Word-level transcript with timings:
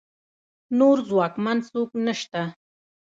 نور 0.79 0.97
ځواکمن 1.09 1.57
څوک 1.69 1.89
نشته 2.05 2.41